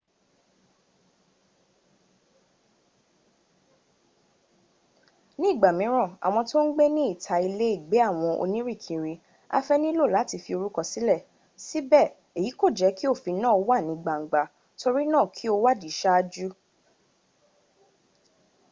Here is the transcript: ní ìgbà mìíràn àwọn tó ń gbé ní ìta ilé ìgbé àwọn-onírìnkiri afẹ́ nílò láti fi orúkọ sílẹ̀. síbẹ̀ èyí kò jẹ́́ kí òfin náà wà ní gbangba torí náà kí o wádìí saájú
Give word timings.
ní 5.39 5.47
ìgbà 5.53 5.69
mìíràn 5.79 6.09
àwọn 6.25 6.43
tó 6.49 6.57
ń 6.65 6.69
gbé 6.73 6.85
ní 6.95 7.03
ìta 7.13 7.35
ilé 7.47 7.67
ìgbé 7.75 7.97
àwọn-onírìnkiri 8.09 9.13
afẹ́ 9.57 9.81
nílò 9.83 10.03
láti 10.15 10.35
fi 10.43 10.51
orúkọ 10.57 10.81
sílẹ̀. 10.91 11.25
síbẹ̀ 11.65 12.05
èyí 12.37 12.49
kò 12.59 12.65
jẹ́́ 12.77 12.95
kí 12.97 13.05
òfin 13.13 13.37
náà 13.43 13.55
wà 13.67 13.77
ní 13.87 13.93
gbangba 14.03 14.41
torí 14.79 15.03
náà 15.13 15.25
kí 15.35 15.45
o 15.53 15.55
wádìí 15.63 15.93
saájú 16.01 16.47